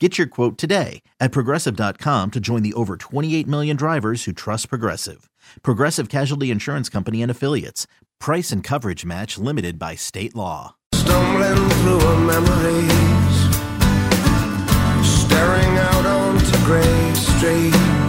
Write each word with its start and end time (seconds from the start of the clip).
Get 0.00 0.18
your 0.18 0.26
quote 0.26 0.58
today 0.58 1.02
at 1.20 1.30
progressive.com 1.30 2.32
to 2.32 2.40
join 2.40 2.64
the 2.64 2.74
over 2.74 2.96
28 2.96 3.46
million 3.46 3.76
drivers 3.76 4.24
who 4.24 4.32
trust 4.32 4.68
Progressive. 4.68 5.30
Progressive 5.62 6.08
Casualty 6.08 6.50
Insurance 6.50 6.88
Company 6.88 7.22
and 7.22 7.30
Affiliates. 7.30 7.86
Price 8.18 8.50
and 8.50 8.64
coverage 8.64 9.04
match 9.04 9.38
limited 9.38 9.78
by 9.78 9.94
state 9.94 10.34
law. 10.34 10.74
Stumbling 10.92 11.68
through 11.70 12.26
memories, 12.26 13.38
staring 15.06 15.78
out 15.78 16.06
onto 16.06 16.64
Grey 16.64 17.14
Street. 17.14 18.04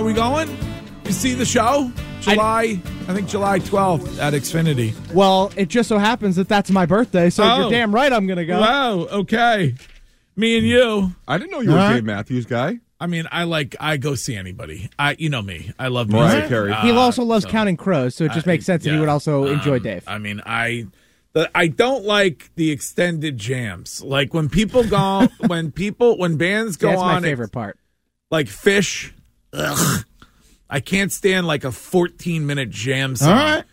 Are 0.00 0.02
we 0.02 0.14
going? 0.14 0.48
You 1.04 1.12
see 1.12 1.34
the 1.34 1.44
show? 1.44 1.92
July, 2.22 2.80
I, 3.06 3.12
think 3.14 3.28
July 3.28 3.58
12th 3.58 4.18
at 4.18 4.32
Xfinity. 4.32 4.94
Well, 5.12 5.52
it 5.56 5.68
just 5.68 5.90
so 5.90 5.98
happens 5.98 6.36
that 6.36 6.48
that's 6.48 6.70
my 6.70 6.86
birthday, 6.86 7.28
so 7.28 7.42
Oh. 7.44 7.60
you're 7.60 7.70
damn 7.70 7.94
right 7.94 8.10
I'm 8.10 8.26
going 8.26 8.38
to 8.38 8.46
go. 8.46 8.58
Wow, 8.60 8.92
okay. 9.00 9.74
Me 10.36 10.56
and 10.56 10.66
you. 10.66 11.14
I 11.28 11.36
didn't 11.36 11.50
know 11.50 11.60
you 11.60 11.70
were 11.72 11.76
a 11.76 11.80
All 11.80 11.88
right. 11.88 11.94
Dave 11.96 12.04
Matthews 12.04 12.46
guy. 12.46 12.78
I 12.98 13.08
mean, 13.08 13.26
I 13.30 13.44
like, 13.44 13.76
I 13.78 13.98
go 13.98 14.14
see 14.14 14.36
anybody. 14.36 14.88
I, 14.98 15.16
You 15.18 15.28
know 15.28 15.42
me. 15.42 15.70
I 15.78 15.88
love 15.88 16.08
Mariah 16.08 16.32
music. 16.32 16.48
Carey. 16.48 16.74
he 16.76 16.90
Uh, 16.92 16.94
also 16.94 17.22
loves 17.22 17.44
so- 17.44 17.50
counting 17.50 17.76
crows, 17.76 18.14
so 18.14 18.24
it 18.24 18.32
just 18.32 18.46
I- 18.48 18.52
makes 18.52 18.64
sense 18.64 18.84
that 18.84 18.92
he 18.94 18.98
would 18.98 19.10
also 19.10 19.44
enjoy 19.48 19.76
Um, 19.76 19.82
Dave. 19.82 20.04
I 20.06 20.16
mean, 20.16 20.40
I 20.46 20.86
the, 21.34 21.50
I 21.54 21.66
don't 21.68 22.06
like 22.06 22.50
the 22.56 22.70
extended 22.70 23.36
jams. 23.36 24.02
Like 24.02 24.32
when 24.32 24.48
people 24.48 24.82
go, 24.82 25.28
when 25.46 25.72
people, 25.72 26.16
when 26.16 26.36
bands 26.38 26.78
go 26.78 26.88
that's 26.88 27.02
on, 27.02 27.06
my 27.08 27.16
ex- 27.18 27.24
favorite 27.24 27.52
part. 27.52 27.78
like 28.30 28.46
Phish. 28.46 29.12
Ugh. 29.52 30.04
I 30.68 30.80
can't 30.80 31.10
stand 31.12 31.46
like 31.46 31.64
a 31.64 31.72
14 31.72 32.46
minute 32.46 32.70
jam 32.70 33.16
song. 33.16 33.28
All 33.30 33.34
right. 33.34 33.64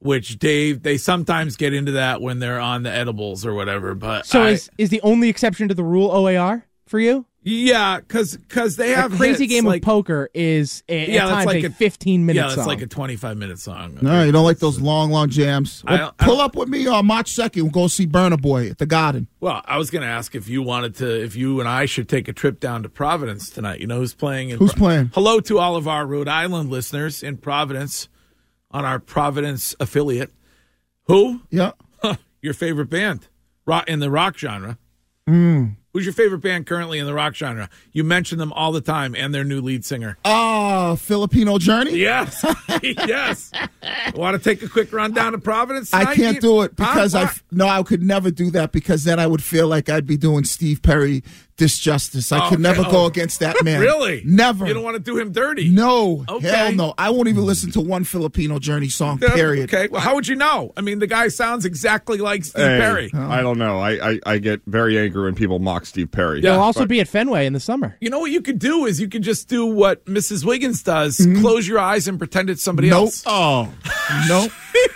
Which 0.00 0.38
Dave, 0.38 0.82
they 0.82 0.96
sometimes 0.96 1.56
get 1.56 1.74
into 1.74 1.92
that 1.92 2.20
when 2.22 2.38
they're 2.38 2.60
on 2.60 2.84
the 2.84 2.90
edibles 2.92 3.44
or 3.44 3.52
whatever. 3.52 3.94
But 3.94 4.26
So 4.26 4.42
I- 4.42 4.50
is 4.50 4.70
is 4.78 4.90
the 4.90 5.00
only 5.02 5.28
exception 5.28 5.68
to 5.68 5.74
the 5.74 5.82
rule 5.84 6.10
OAR 6.10 6.64
for 6.86 7.00
you? 7.00 7.26
Yeah, 7.50 7.98
because 8.00 8.36
because 8.36 8.76
they 8.76 8.92
A 8.92 8.96
have 8.96 9.12
crazy 9.12 9.44
hits, 9.44 9.54
game 9.54 9.64
like, 9.64 9.80
of 9.82 9.86
poker 9.86 10.28
is 10.34 10.82
a, 10.88 11.10
Yeah, 11.12 11.24
at 11.24 11.28
that's 11.28 11.30
times 11.30 11.46
like 11.46 11.64
a 11.64 11.68
a- 11.68 11.70
15 11.70 12.26
minute 12.26 12.38
Yeah, 12.40 12.42
that's 12.48 12.54
song. 12.56 12.66
like 12.66 12.82
a 12.82 12.86
25 12.86 13.36
minute 13.38 13.58
song. 13.58 13.96
No, 14.02 14.22
you 14.24 14.32
don't 14.32 14.44
like 14.44 14.58
those 14.58 14.78
long, 14.80 15.10
long 15.10 15.30
jams. 15.30 15.82
I 15.86 15.92
Well, 15.92 15.98
don't- 15.98 16.14
I 16.18 16.24
pull 16.26 16.36
don't- 16.36 16.44
up 16.44 16.56
with 16.56 16.68
me 16.68 16.86
on 16.86 17.06
March 17.06 17.32
2nd. 17.32 17.62
We'll 17.62 17.70
go 17.70 17.88
see 17.88 18.06
Burna 18.06 18.38
Boy 18.40 18.68
at 18.68 18.76
the 18.78 18.84
Garden. 18.86 19.28
Well, 19.40 19.62
I 19.64 19.78
was 19.78 19.90
going 19.90 20.02
to 20.02 20.08
ask 20.08 20.34
if 20.34 20.46
you 20.48 20.60
wanted 20.62 20.94
to, 20.96 21.24
if 21.24 21.36
you 21.36 21.58
and 21.60 21.68
I 21.68 21.86
should 21.86 22.06
take 22.08 22.28
a 22.28 22.34
trip 22.34 22.60
down 22.60 22.82
to 22.82 22.90
Providence 22.90 23.48
tonight. 23.48 23.80
You 23.80 23.86
know 23.86 23.98
who's 24.00 24.12
playing? 24.14 24.50
In 24.50 24.58
Who's 24.58 24.74
playing? 24.74 25.12
Hello 25.14 25.40
to 25.40 25.58
all 25.58 25.74
of 25.76 25.88
our 25.88 26.06
Rhode 26.06 26.28
Island 26.28 26.68
listeners 26.70 27.22
in 27.22 27.38
Providence 27.38 28.08
on 28.70 28.84
our 28.84 28.98
Providence 28.98 29.74
affiliate. 29.80 30.32
Who? 31.06 31.40
Yeah. 31.50 31.70
Your 32.42 32.52
favorite 32.52 32.90
band 32.90 33.28
rock 33.64 33.88
in 33.88 34.00
the 34.00 34.10
rock 34.10 34.36
genre? 34.36 34.76
Mm. 35.26 35.76
Who's 35.94 36.04
your 36.04 36.12
favorite 36.12 36.40
band 36.40 36.66
currently 36.66 36.98
in 36.98 37.06
the 37.06 37.14
rock 37.14 37.34
genre? 37.34 37.70
You 37.92 38.04
mention 38.04 38.38
them 38.38 38.52
all 38.52 38.72
the 38.72 38.80
time, 38.82 39.14
and 39.16 39.34
their 39.34 39.42
new 39.44 39.60
lead 39.60 39.84
singer. 39.86 40.18
Ah, 40.24 40.96
Filipino 40.96 41.58
Journey. 41.58 41.96
Yes, 41.96 42.44
yes. 42.82 43.50
Want 44.14 44.36
to 44.36 44.42
take 44.42 44.62
a 44.62 44.68
quick 44.68 44.92
run 44.92 45.12
down 45.12 45.32
to 45.32 45.38
Providence? 45.38 45.94
I 45.94 46.14
can't 46.14 46.40
do 46.40 46.60
it 46.62 46.76
because 46.76 47.14
I 47.14 47.30
no, 47.50 47.66
I 47.66 47.82
could 47.82 48.02
never 48.02 48.30
do 48.30 48.50
that 48.50 48.70
because 48.72 49.04
then 49.04 49.18
I 49.18 49.26
would 49.26 49.42
feel 49.42 49.66
like 49.66 49.88
I'd 49.88 50.06
be 50.06 50.18
doing 50.18 50.44
Steve 50.44 50.82
Perry 50.82 51.22
disjustice. 51.58 52.32
I 52.32 52.46
Oh, 52.46 52.48
could 52.48 52.60
never 52.60 52.82
okay. 52.82 52.90
go 52.90 53.06
against 53.06 53.40
that 53.40 53.56
man. 53.64 53.80
really 53.80 54.22
Never. 54.24 54.66
You 54.66 54.74
don't 54.74 54.82
want 54.84 54.96
to 54.96 55.02
do 55.02 55.18
him 55.18 55.32
dirty. 55.32 55.68
No, 55.68 56.24
Okay. 56.28 56.48
hell 56.48 56.72
no. 56.72 56.94
I 56.96 57.10
won't 57.10 57.28
even 57.28 57.44
listen 57.44 57.70
to 57.72 57.80
one 57.80 58.04
Filipino 58.04 58.58
Journey 58.58 58.88
song. 58.88 59.18
Yeah, 59.20 59.34
Period. 59.34 59.72
Okay. 59.72 59.88
Well, 59.88 60.00
how 60.00 60.14
would 60.14 60.26
you 60.28 60.36
know? 60.36 60.72
I 60.76 60.80
mean, 60.80 60.98
the 61.00 61.06
guy 61.06 61.28
sounds 61.28 61.64
exactly 61.64 62.18
like 62.18 62.44
Steve 62.44 62.64
Hey, 62.64 62.78
Perry. 62.78 63.10
I 63.14 63.42
don't 63.42 63.58
know. 63.58 63.78
I, 63.80 64.10
I, 64.12 64.20
I 64.24 64.38
get 64.38 64.62
very 64.66 64.98
angry 64.98 65.24
when 65.24 65.34
people 65.34 65.58
mock 65.58 65.84
Steve 65.84 66.10
Perry. 66.10 66.40
Yeah. 66.40 66.52
He'll 66.52 66.62
also 66.62 66.80
but- 66.80 66.88
be 66.88 67.00
at 67.00 67.08
Fenway 67.08 67.44
in 67.46 67.52
the 67.52 67.60
summer. 67.60 67.96
You 68.00 68.08
know 68.10 68.20
what 68.20 68.30
you 68.30 68.40
could 68.40 68.58
do 68.60 68.86
is 68.86 69.00
you 69.00 69.08
could 69.08 69.22
just 69.22 69.48
do 69.48 69.66
what 69.66 70.04
Mrs. 70.06 70.44
Wiggins 70.44 70.82
does: 70.82 71.18
mm-hmm. 71.18 71.40
close 71.40 71.66
your 71.66 71.78
eyes 71.80 72.06
and 72.08 72.18
pretend 72.18 72.48
it's 72.50 72.62
somebody 72.62 72.88
Nope. 72.90 73.06
else. 73.06 73.22
Oh, 73.26 73.68
Nope. 74.28 74.52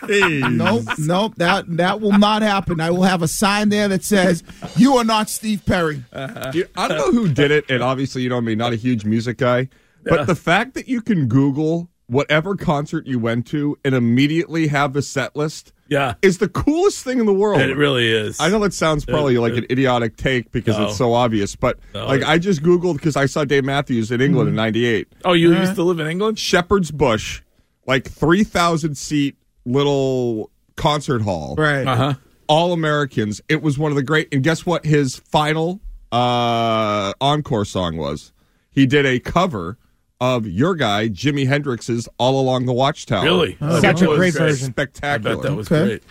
Nope. 0.09 0.85
Nope. 0.99 1.35
That 1.37 1.65
that 1.77 2.01
will 2.01 2.17
not 2.19 2.43
happen. 2.43 2.81
I 2.81 2.91
will 2.91 3.03
have 3.03 3.23
a 3.23 3.29
sign 3.29 3.69
there 3.69 3.89
that 3.89 4.05
says, 4.05 4.43
"You 4.77 4.97
are 4.97 5.05
not 5.05 5.29
Steve 5.29 5.65
Perry." 5.67 6.05
Uh-huh. 6.13 6.51
You- 6.55 6.69
I 6.77 6.89
don't 6.89 6.99
know 6.99 7.13
who 7.23 7.29
did 7.33 7.51
it, 7.51 7.65
and 7.69 7.83
obviously 7.93 8.23
you 8.23 8.29
know 8.29 8.41
me, 8.41 8.55
not 8.55 8.73
a 8.73 8.77
huge 8.77 9.05
music 9.05 9.39
guy, 9.39 9.69
but 10.05 10.27
the 10.27 10.35
fact 10.35 10.75
that 10.75 10.89
you 10.89 11.01
can 11.01 11.27
Google 11.29 11.89
whatever 12.07 12.57
concert 12.57 13.07
you 13.07 13.19
went 13.19 13.47
to 13.47 13.79
and 13.85 13.95
immediately 13.95 14.67
have 14.67 14.93
the 14.93 15.01
set 15.01 15.35
list 15.35 15.73
Yeah, 15.89 16.15
is 16.21 16.39
the 16.39 16.49
coolest 16.49 17.03
thing 17.05 17.19
in 17.21 17.25
the 17.27 17.33
world. 17.33 17.61
it 17.63 17.75
really 17.77 18.13
is. 18.13 18.39
I 18.39 18.49
know 18.51 18.59
that 18.59 18.75
sounds 18.75 19.05
probably 19.07 19.37
It- 19.37 19.41
like 19.41 19.53
it- 19.55 19.59
an 19.61 19.67
idiotic 19.71 20.17
take 20.17 20.51
because 20.53 20.77
No. 20.77 20.87
it's 20.89 20.97
so 20.99 21.15
obvious, 21.15 21.57
but 21.57 21.79
No, 21.95 22.07
like 22.07 22.23
I 22.23 22.39
just 22.39 22.63
Googled 22.63 22.95
because 22.95 23.17
I 23.17 23.25
saw 23.27 23.45
Dave 23.45 23.65
Matthews 23.65 24.11
in 24.11 24.21
England 24.21 24.51
in 24.51 24.55
'98. 24.57 25.09
Oh, 25.25 25.33
you 25.33 25.55
used 25.55 25.75
to 25.77 25.83
live 25.85 26.01
in 26.01 26.07
England? 26.07 26.39
Shepherd's 26.39 26.91
Bush, 26.91 27.41
like 27.87 28.07
3,000 28.11 28.97
seat 28.97 29.37
little 29.65 30.51
concert 30.77 31.23
hall. 31.23 31.55
Right. 31.57 31.87
Uh 31.87 31.97
huh. 31.97 32.15
All 32.49 32.73
Americans. 32.75 33.41
It 33.49 33.63
was 33.63 33.79
one 33.79 33.91
of 33.93 33.97
the 33.97 34.03
great. 34.03 34.29
And 34.33 34.43
guess 34.43 34.67
what 34.67 34.85
his 34.85 35.17
final 35.17 35.81
uh, 36.13 37.13
encore 37.21 37.65
song 37.65 37.97
was? 37.97 38.33
He 38.71 38.87
did 38.87 39.05
a 39.07 39.19
cover 39.19 39.79
of 40.21 40.47
your 40.47 40.75
guy, 40.75 41.09
Jimi 41.09 41.47
Hendrix's 41.47 42.09
All 42.19 42.41
Along 42.41 42.67
the 42.67 42.73
Watchtower. 42.73 43.25
Really? 43.25 43.57
Oh, 43.61 43.81
Such 43.81 43.95
which 43.97 44.03
a 44.03 44.09
was 44.11 44.19
great 44.19 44.35
version. 44.35 44.69
I 44.69 44.71
Spectacular. 44.71 45.35
bet 45.37 45.43
that 45.43 45.55
was 45.57 45.71
Okay. 45.71 45.85
great. 45.87 46.03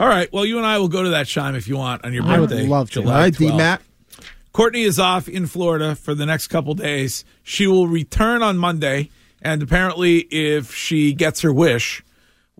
All 0.00 0.06
right. 0.08 0.30
Well, 0.32 0.44
you 0.44 0.58
and 0.58 0.66
I 0.66 0.78
will 0.78 0.88
go 0.88 1.02
to 1.02 1.08
that 1.10 1.26
chime 1.26 1.54
if 1.56 1.66
you 1.66 1.76
want 1.76 2.04
on 2.04 2.12
your 2.12 2.24
I 2.24 2.38
would 2.38 2.50
birthday. 2.50 2.66
love 2.66 2.90
to. 2.90 3.00
July 3.00 3.14
All 3.14 3.20
right, 3.20 3.34
D 3.36 3.46
12th. 3.46 3.56
Mac. 3.56 3.82
Courtney 4.52 4.82
is 4.82 4.98
off 4.98 5.28
in 5.28 5.46
Florida 5.46 5.94
for 5.94 6.14
the 6.14 6.26
next 6.26 6.48
couple 6.48 6.74
days. 6.74 7.24
She 7.42 7.66
will 7.66 7.86
return 7.88 8.42
on 8.42 8.58
Monday, 8.58 9.10
and 9.42 9.62
apparently, 9.62 10.18
if 10.30 10.74
she 10.74 11.12
gets 11.14 11.40
her 11.42 11.52
wish, 11.52 12.02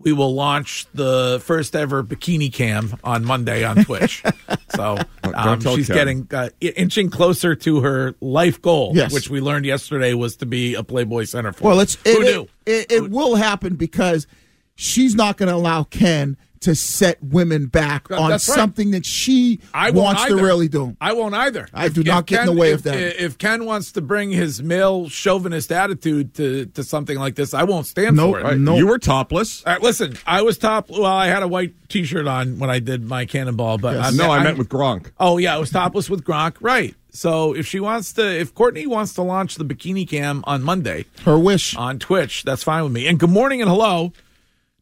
we 0.01 0.13
will 0.13 0.33
launch 0.33 0.85
the 0.93 1.41
first 1.43 1.75
ever 1.75 2.03
bikini 2.03 2.51
cam 2.51 2.97
on 3.03 3.25
Monday 3.25 3.63
on 3.63 3.83
Twitch. 3.83 4.23
so 4.75 4.97
um, 5.33 5.59
she's 5.59 5.87
getting 5.87 6.27
uh, 6.31 6.49
inching 6.61 7.09
closer 7.09 7.55
to 7.55 7.81
her 7.81 8.15
life 8.21 8.61
goal, 8.61 8.91
Yes. 8.95 9.13
which 9.13 9.29
we 9.29 9.41
learned 9.41 9.65
yesterday 9.65 10.13
was 10.13 10.37
to 10.37 10.45
be 10.45 10.75
a 10.75 10.83
Playboy 10.83 11.23
centerfold. 11.23 11.61
Well, 11.61 11.79
it's 11.79 11.95
who 12.03 12.21
it, 12.21 12.23
knew? 12.23 12.47
It, 12.65 12.71
it, 12.71 12.91
it 12.91 13.09
will 13.11 13.35
happen 13.35 13.75
because 13.75 14.27
she's 14.75 15.15
not 15.15 15.37
going 15.37 15.49
to 15.49 15.55
allow 15.55 15.83
Ken 15.83 16.37
to 16.61 16.75
set 16.75 17.23
women 17.23 17.67
back 17.67 18.11
on 18.11 18.29
that's 18.29 18.47
right. 18.49 18.55
something 18.55 18.91
that 18.91 19.05
she 19.05 19.59
I 19.73 19.91
won't 19.91 20.05
wants 20.17 20.25
to 20.25 20.35
really 20.35 20.67
do. 20.67 20.97
I 20.99 21.13
won't 21.13 21.33
either. 21.33 21.67
I 21.73 21.87
do 21.89 22.03
not 22.03 22.25
get 22.25 22.41
in 22.41 22.45
the 22.53 22.59
way 22.59 22.71
of 22.73 22.83
that. 22.83 22.97
If 23.23 23.37
Ken 23.37 23.65
wants 23.65 23.93
to 23.93 24.01
bring 24.01 24.31
his 24.31 24.61
male 24.61 25.07
chauvinist 25.07 25.71
attitude 25.71 26.33
to, 26.35 26.65
to 26.65 26.83
something 26.83 27.17
like 27.17 27.35
this, 27.35 27.53
I 27.53 27.63
won't 27.63 27.85
stand 27.85 28.17
Nope. 28.17 28.33
for 28.35 28.39
it. 28.39 28.43
Right, 28.43 28.57
No. 28.57 28.75
You 28.77 28.87
were 28.87 28.99
topless. 28.99 29.63
All 29.65 29.73
right, 29.73 29.81
listen, 29.81 30.17
I 30.27 30.41
was 30.41 30.57
top. 30.57 30.89
Well, 30.89 31.05
I 31.05 31.27
had 31.27 31.43
a 31.43 31.47
white 31.47 31.73
T-shirt 31.89 32.27
on 32.27 32.59
when 32.59 32.69
I 32.69 32.79
did 32.79 33.03
my 33.05 33.25
cannonball, 33.25 33.77
but 33.77 33.95
Yes. 33.95 34.05
I'm- 34.05 34.17
no, 34.17 34.29
I 34.29 34.35
I'm- 34.35 34.43
meant 34.43 34.57
with 34.57 34.69
Gronk. 34.69 35.11
Oh 35.19 35.37
yeah, 35.37 35.55
I 35.55 35.57
was 35.59 35.69
topless 35.71 36.09
with 36.09 36.23
Gronk. 36.23 36.55
Right. 36.59 36.93
So 37.11 37.53
if 37.55 37.65
she 37.65 37.79
wants 37.79 38.13
to, 38.13 38.39
if 38.39 38.53
Courtney 38.53 38.85
wants 38.85 39.13
to 39.13 39.21
launch 39.23 39.55
the 39.55 39.65
bikini 39.65 40.07
cam 40.07 40.43
on 40.45 40.61
Monday 40.61 41.05
Her 41.25 41.39
wish. 41.39 41.75
on 41.75 41.97
Twitch, 41.97 42.43
that's 42.43 42.63
fine 42.63 42.83
with 42.83 42.91
me. 42.91 43.07
And 43.07 43.17
good 43.19 43.31
morning 43.31 43.61
and 43.61 43.69
hello 43.69 44.13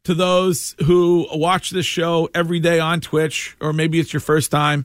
to 0.04 0.14
those 0.14 0.74
who 0.84 1.26
watch 1.32 1.70
this 1.70 1.86
show 1.86 2.28
every 2.34 2.60
day 2.60 2.80
on 2.80 3.00
Twitch, 3.00 3.56
or 3.60 3.72
maybe 3.72 3.98
it's 4.00 4.12
your 4.12 4.20
first 4.20 4.50
time. 4.50 4.84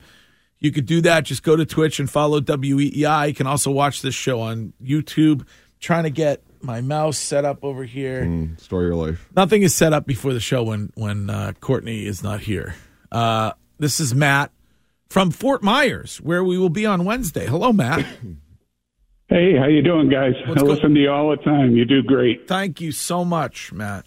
You 0.60 0.71
could 0.71 0.86
do 0.86 1.01
that. 1.01 1.25
Just 1.25 1.44
go 1.44 1.56
to 1.56 1.65
Twitch 1.65 2.00
and 2.00 2.10
follow 2.10 2.39
WEEI. 2.39 3.27
You 3.27 3.33
can 3.33 3.48
also 3.48 3.69
watch 3.71 4.01
this 4.01 4.15
show 4.15 4.39
on 4.42 4.74
YouTube. 4.83 5.45
trying 5.80 6.04
to 6.04 6.10
get 6.10 6.42
my 6.62 6.80
mouse 6.80 7.18
set 7.18 7.44
up 7.44 7.63
over 7.65 7.83
here. 7.83 8.24
Mm, 8.24 8.60
story 8.60 8.86
of 8.86 8.94
your 8.95 9.07
life. 9.07 9.30
Nothing 9.36 9.63
is 9.63 9.75
set 9.75 9.92
up 9.92 10.06
before 10.06 10.33
the 10.33 10.39
show 10.39 10.63
when 10.63 10.92
when 10.95 11.30
uh, 11.30 11.51
Courtney 11.60 12.06
is 12.06 12.24
not 12.24 12.39
here. 12.42 12.75
Uh, 13.12 13.51
this 13.80 14.00
is 14.00 14.15
Matt 14.15 14.51
from 15.10 15.31
Fort 15.31 15.62
Myers, 15.62 16.18
where 16.21 16.44
we 16.44 16.57
will 16.57 16.69
be 16.69 16.86
on 16.86 17.04
Wednesday. 17.04 17.45
Hello, 17.45 17.71
Matt. 17.74 18.06
Hey, 19.30 19.56
how 19.57 19.65
you 19.65 19.81
doing, 19.81 20.10
guys? 20.10 20.33
What's 20.48 20.62
I 20.62 20.65
go- 20.65 20.71
listen 20.74 20.94
to 20.94 21.00
you 21.00 21.10
all 21.10 21.31
the 21.31 21.38
time. 21.38 21.75
You 21.75 21.86
do 21.86 22.04
great. 22.04 22.48
Thank 22.48 22.80
you 22.81 22.92
so 22.92 23.25
much, 23.25 23.71
Matt. 23.71 24.06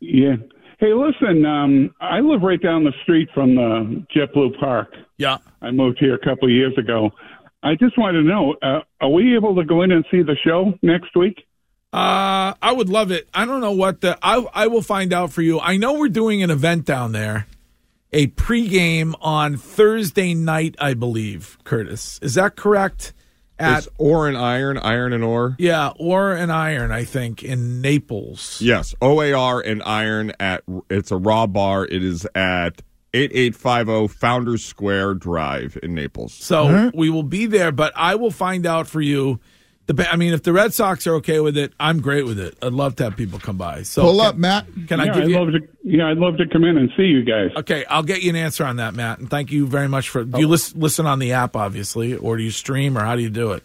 Yeah. 0.00 0.36
Hey, 0.78 0.92
listen. 0.92 1.44
Um, 1.44 1.94
I 2.00 2.20
live 2.20 2.42
right 2.42 2.62
down 2.62 2.84
the 2.84 2.92
street 3.02 3.28
from 3.34 3.56
the 3.56 4.06
JetBlue 4.14 4.58
Park. 4.60 4.94
Yeah. 5.16 5.38
I 5.60 5.70
moved 5.72 5.98
here 5.98 6.14
a 6.14 6.18
couple 6.18 6.48
of 6.48 6.52
years 6.52 6.76
ago. 6.78 7.10
I 7.62 7.74
just 7.74 7.98
wanted 7.98 8.22
to 8.22 8.28
know: 8.28 8.54
uh, 8.62 8.80
Are 9.00 9.10
we 9.10 9.34
able 9.34 9.56
to 9.56 9.64
go 9.64 9.82
in 9.82 9.90
and 9.90 10.04
see 10.10 10.22
the 10.22 10.36
show 10.44 10.74
next 10.82 11.16
week? 11.16 11.44
Uh, 11.92 12.52
I 12.60 12.72
would 12.72 12.88
love 12.88 13.10
it. 13.10 13.28
I 13.32 13.46
don't 13.46 13.60
know 13.60 13.72
what 13.72 14.02
the 14.02 14.18
I 14.22 14.46
I 14.54 14.66
will 14.66 14.82
find 14.82 15.12
out 15.12 15.32
for 15.32 15.42
you. 15.42 15.58
I 15.58 15.78
know 15.78 15.94
we're 15.94 16.08
doing 16.08 16.42
an 16.42 16.50
event 16.50 16.84
down 16.84 17.12
there, 17.12 17.46
a 18.12 18.28
pregame 18.28 19.14
on 19.20 19.56
Thursday 19.56 20.34
night, 20.34 20.76
I 20.78 20.94
believe. 20.94 21.58
Curtis, 21.64 22.18
is 22.22 22.34
that 22.34 22.56
correct? 22.56 23.14
At 23.58 23.78
It's 23.78 23.88
ore 23.98 24.28
and 24.28 24.36
iron, 24.36 24.78
iron 24.78 25.12
and 25.12 25.24
ore. 25.24 25.56
yeah, 25.58 25.90
ore 25.98 26.32
and 26.32 26.52
iron, 26.52 26.92
I 26.92 27.04
think, 27.04 27.42
in 27.42 27.80
Naples. 27.80 28.60
Yes, 28.60 28.94
OAR 29.02 29.60
and 29.60 29.82
iron 29.82 30.32
at 30.38 30.62
it's 30.88 31.10
a 31.10 31.16
raw 31.16 31.46
bar. 31.46 31.84
It 31.84 32.04
is 32.04 32.24
at 32.36 32.82
8850 33.14 34.14
Founders 34.18 34.64
Square 34.64 35.14
Drive 35.14 35.78
in 35.82 35.94
Naples. 35.94 36.34
So 36.34 36.66
uh-huh. 36.66 36.90
we 36.94 37.10
will 37.10 37.22
be 37.22 37.46
there, 37.46 37.72
but 37.72 37.92
I 37.96 38.14
will 38.14 38.30
find 38.30 38.66
out 38.66 38.86
for 38.86 39.00
you. 39.00 39.40
The, 39.88 40.06
I 40.12 40.16
mean, 40.16 40.34
if 40.34 40.42
the 40.42 40.52
Red 40.52 40.74
Sox 40.74 41.06
are 41.06 41.14
okay 41.14 41.40
with 41.40 41.56
it, 41.56 41.72
I'm 41.80 42.00
great 42.00 42.26
with 42.26 42.38
it. 42.38 42.58
I'd 42.60 42.74
love 42.74 42.96
to 42.96 43.04
have 43.04 43.16
people 43.16 43.38
come 43.38 43.56
by. 43.56 43.84
So 43.84 44.02
Pull 44.02 44.18
can, 44.18 44.26
up, 44.26 44.36
Matt. 44.36 44.66
Can 44.86 45.00
I 45.00 45.06
yeah, 45.06 45.14
give 45.14 45.22
I'd 45.22 45.30
you? 45.30 45.38
love 45.38 45.48
to. 45.48 45.68
Yeah, 45.82 46.08
I'd 46.08 46.18
love 46.18 46.36
to 46.36 46.46
come 46.46 46.64
in 46.64 46.76
and 46.76 46.90
see 46.94 47.04
you 47.04 47.24
guys. 47.24 47.52
Okay, 47.56 47.86
I'll 47.86 48.02
get 48.02 48.22
you 48.22 48.28
an 48.28 48.36
answer 48.36 48.66
on 48.66 48.76
that, 48.76 48.92
Matt. 48.92 49.18
And 49.18 49.30
thank 49.30 49.50
you 49.50 49.66
very 49.66 49.88
much 49.88 50.10
for. 50.10 50.24
Do 50.24 50.40
you 50.40 50.46
oh. 50.46 50.50
listen, 50.50 50.78
listen 50.78 51.06
on 51.06 51.20
the 51.20 51.32
app, 51.32 51.56
obviously, 51.56 52.14
or 52.14 52.36
do 52.36 52.42
you 52.42 52.50
stream, 52.50 52.98
or 52.98 53.00
how 53.00 53.16
do 53.16 53.22
you 53.22 53.30
do 53.30 53.52
it? 53.52 53.62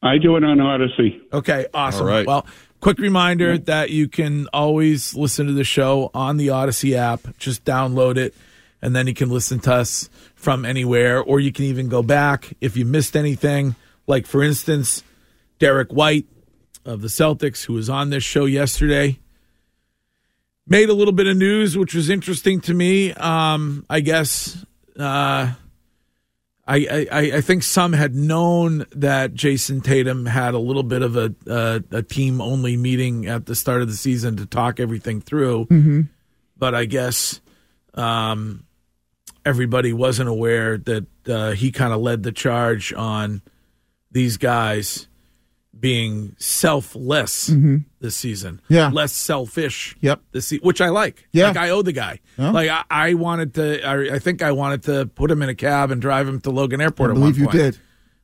I 0.00 0.18
do 0.18 0.36
it 0.36 0.44
on 0.44 0.58
Audacy. 0.58 1.20
Okay, 1.32 1.66
awesome. 1.74 2.02
All 2.02 2.06
right. 2.06 2.24
Well, 2.24 2.46
quick 2.80 2.98
reminder 2.98 3.58
that 3.58 3.90
you 3.90 4.06
can 4.06 4.46
always 4.52 5.12
listen 5.16 5.48
to 5.48 5.52
the 5.52 5.64
show 5.64 6.12
on 6.14 6.36
the 6.36 6.48
Audacy 6.48 6.94
app. 6.94 7.36
Just 7.38 7.64
download 7.64 8.16
it, 8.16 8.32
and 8.80 8.94
then 8.94 9.08
you 9.08 9.14
can 9.14 9.28
listen 9.28 9.58
to 9.60 9.74
us 9.74 10.08
from 10.36 10.64
anywhere, 10.64 11.20
or 11.20 11.40
you 11.40 11.50
can 11.50 11.64
even 11.64 11.88
go 11.88 12.04
back 12.04 12.52
if 12.60 12.76
you 12.76 12.84
missed 12.84 13.16
anything. 13.16 13.74
Like, 14.06 14.28
for 14.28 14.44
instance, 14.44 15.02
Derrick 15.58 15.92
White 15.92 16.26
of 16.84 17.00
the 17.00 17.08
Celtics, 17.08 17.64
who 17.64 17.72
was 17.72 17.90
on 17.90 18.10
this 18.10 18.22
show 18.24 18.44
yesterday, 18.44 19.18
made 20.66 20.88
a 20.88 20.94
little 20.94 21.12
bit 21.12 21.26
of 21.26 21.36
news, 21.36 21.76
which 21.76 21.94
was 21.94 22.10
interesting 22.10 22.60
to 22.62 22.74
me. 22.74 23.12
Um, 23.14 23.84
I 23.88 24.00
guess. 24.00 24.64
Uh, 24.98 25.52
I, 26.68 27.06
I, 27.12 27.20
I 27.36 27.40
think 27.42 27.62
some 27.62 27.92
had 27.92 28.16
known 28.16 28.86
that 28.96 29.34
Jayson 29.34 29.82
Tatum 29.82 30.26
had 30.26 30.52
a 30.52 30.58
little 30.58 30.82
bit 30.82 31.02
of 31.02 31.16
a 31.16 31.32
a, 31.46 31.82
a 31.92 32.02
team 32.02 32.40
only 32.40 32.76
meeting 32.76 33.26
at 33.26 33.46
the 33.46 33.54
start 33.54 33.82
of 33.82 33.88
the 33.88 33.96
season 33.96 34.36
to 34.38 34.46
talk 34.46 34.80
everything 34.80 35.20
through, 35.20 35.66
but 36.56 36.74
I 36.74 36.86
guess 36.86 37.40
um, 37.94 38.64
everybody 39.44 39.92
wasn't 39.92 40.28
aware 40.28 40.76
that 40.78 41.06
uh, 41.28 41.52
he 41.52 41.70
kind 41.70 41.92
of 41.92 42.00
led 42.00 42.24
the 42.24 42.32
charge 42.32 42.92
on 42.92 43.42
these 44.10 44.36
guys 44.36 45.06
being 45.80 46.34
selfless 46.38 47.50
mm-hmm. 47.50 47.76
this 48.00 48.16
season, 48.16 48.60
Yeah. 48.68 48.88
less 48.92 49.12
selfish, 49.12 49.96
Yep. 50.00 50.20
This 50.32 50.46
se- 50.48 50.60
which 50.62 50.80
I 50.80 50.88
like, 50.88 51.28
Yeah. 51.32 51.48
like 51.48 51.56
I 51.56 51.70
owe 51.70 51.82
the 51.82 51.92
guy, 51.92 52.20
Yeah. 52.38 52.50
like 52.50 52.70
I, 52.70 52.84
I 52.90 53.14
wanted 53.14 53.54
to, 53.54 53.84
I, 53.86 54.14
I 54.14 54.18
think 54.18 54.42
I 54.42 54.52
wanted 54.52 54.82
to 54.84 55.06
put 55.06 55.30
him 55.30 55.42
in 55.42 55.48
a 55.48 55.54
cab 55.54 55.90
and 55.90 56.00
drive 56.00 56.26
him 56.28 56.40
to 56.42 56.50
Logan 56.50 56.80
Airport. 56.80 57.10
I 57.10 57.12
at 57.12 57.14
believe 57.14 57.34
one 57.34 57.40
you 57.40 57.46
point. 57.46 57.56
did. 57.58 57.78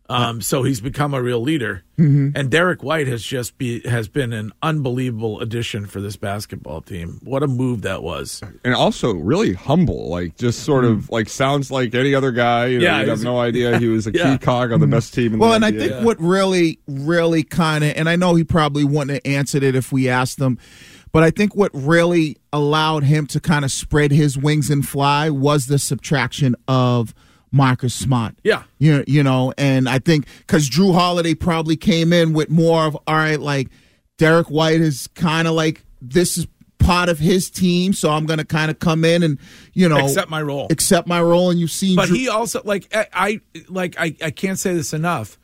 Um, 0.09 0.43
so 0.43 0.63
he's 0.63 0.81
become 0.81 1.15
a 1.15 1.23
real 1.23 1.41
leader, 1.41 1.85
Mm-hmm. 1.99 2.31
and 2.37 2.51
Derrick 2.51 2.83
White 2.83 3.07
has 3.07 3.23
just 3.23 3.57
be 3.57 3.81
has 3.89 4.09
been 4.09 4.33
an 4.33 4.53
unbelievable 4.61 5.41
addition 5.41 5.87
for 5.87 6.01
this 6.01 6.17
basketball 6.17 6.81
team. 6.83 7.21
What 7.23 7.43
a 7.43 7.47
move 7.47 7.83
that 7.83 8.03
was! 8.03 8.43
And 8.65 8.75
also 8.75 9.15
really 9.15 9.53
humble, 9.55 10.09
like 10.11 10.37
just 10.37 10.65
sort 10.65 10.85
of 10.85 11.09
like 11.11 11.29
sounds 11.29 11.71
like 11.71 11.95
any 11.95 12.15
other 12.15 12.33
guy. 12.33 12.67
You 12.67 12.79
know, 12.81 12.85
Yeah, 12.85 13.03
you 13.03 13.09
have 13.11 13.23
no 13.23 13.39
idea 13.39 13.79
he 13.79 13.87
was 13.89 14.07
a 14.07 14.11
Yeah. 14.15 14.33
key 14.33 14.39
cog 14.45 14.73
on 14.73 14.81
the 14.81 14.87
best 14.89 15.15
team 15.15 15.35
in 15.35 15.39
Well, 15.39 15.51
the 15.51 15.55
and 15.57 15.65
I 15.65 15.71
NBA. 15.73 15.79
think 15.79 16.05
what 16.05 16.21
really, 16.21 16.79
really 16.89 17.45
kind 17.45 17.85
of, 17.85 17.93
and 17.97 18.09
I 18.09 18.17
know 18.17 18.35
he 18.35 18.45
probably 18.45 18.85
wouldn't 18.85 19.11
have 19.13 19.33
answered 19.33 19.63
it 19.63 19.75
if 19.77 19.93
we 19.93 20.09
asked 20.09 20.41
him, 20.41 20.59
but 21.13 21.23
I 21.23 21.31
think 21.31 21.55
what 21.55 21.71
really 21.73 22.37
allowed 22.53 23.05
him 23.05 23.27
to 23.29 23.41
kind 23.41 23.65
of 23.65 23.71
spread 23.73 24.11
his 24.11 24.37
wings 24.37 24.69
and 24.69 24.87
fly 24.87 25.31
was 25.31 25.67
the 25.67 25.79
subtraction 25.79 26.55
of 26.67 27.15
Marcus 27.53 27.95
Smart. 27.95 28.35
Yeah. 28.43 28.63
You, 28.79 29.05
you 29.07 29.23
know, 29.23 29.53
and 29.59 29.89
I 29.89 29.99
think 29.99 30.27
because 30.39 30.69
Jrue 30.69 30.95
Holiday 30.95 31.35
probably 31.35 31.77
came 31.77 32.13
in 32.13 32.33
with 32.33 32.51
more 32.51 32.85
of, 32.87 32.97
all 33.07 33.15
right, 33.15 33.39
like 33.39 33.69
Derrick 34.19 34.49
White 34.49 34.81
is 34.81 35.07
kind 35.15 35.47
of 35.47 35.55
like, 35.55 35.85
this 36.01 36.37
is 36.39 36.47
part 36.79 37.09
of 37.09 37.19
his 37.19 37.49
team, 37.51 37.93
so 37.93 38.11
I'm 38.11 38.27
going 38.27 38.39
to 38.41 38.45
kind 38.45 38.71
of 38.71 38.79
come 38.81 39.05
in 39.05 39.23
and, 39.23 39.39
you 39.73 39.89
know, 39.89 39.99
Accept 40.05 40.29
my 40.31 40.43
role. 40.43 40.67
accept 40.71 41.07
my 41.07 41.23
role. 41.23 41.51
And 41.51 41.61
you've 41.61 41.71
seen 41.71 41.95
But 41.95 42.09
Jrue- 42.09 42.17
he 42.17 42.29
also 42.29 42.61
like 42.65 42.89
I, 42.95 43.07
I 43.13 43.41
like 43.69 43.95
I, 43.99 44.17
I 44.23 44.31
can't 44.33 44.59
say 44.59 44.75
this 44.75 44.93
enough. 44.93 45.39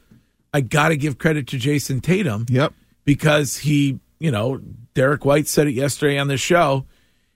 I 0.52 0.62
got 0.62 0.88
to 0.88 0.96
give 0.96 1.18
credit 1.18 1.46
to 1.48 1.56
Jayson 1.58 2.00
Tatum. 2.00 2.46
Yep. 2.48 2.72
because 3.04 3.58
he, 3.58 4.00
you 4.18 4.30
know, 4.32 4.60
Derrick 4.94 5.24
White 5.24 5.46
said 5.46 5.68
it 5.68 5.74
yesterday 5.74 6.18
on 6.18 6.26
the 6.28 6.36
show. 6.38 6.86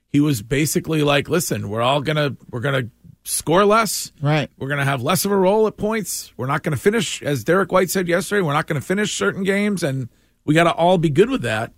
He 0.08 0.18
was 0.20 0.42
basically 0.42 1.02
like, 1.02 1.28
"Listen, 1.28 1.68
we're 1.68 1.80
all 1.82 2.00
gonna 2.00 2.36
we're 2.50 2.60
gonna 2.60 2.88
score 3.24 3.64
less. 3.64 4.12
Right. 4.20 4.50
We're 4.58 4.68
gonna 4.68 4.84
have 4.84 5.02
less 5.02 5.24
of 5.24 5.30
a 5.32 5.36
role 5.36 5.66
at 5.66 5.76
points. 5.76 6.32
We're 6.36 6.46
not 6.46 6.62
gonna 6.62 6.76
finish, 6.76 7.22
as 7.22 7.44
Derrick 7.44 7.70
White 7.72 7.90
said 7.90 8.08
yesterday. 8.08 8.42
We're 8.42 8.52
not 8.52 8.66
gonna 8.66 8.80
finish 8.80 9.14
certain 9.14 9.42
games, 9.44 9.82
and 9.82 10.08
we 10.44 10.54
got 10.54 10.64
to 10.64 10.72
all 10.72 10.98
be 10.98 11.08
good 11.10 11.30
with 11.30 11.42
that. 11.42 11.72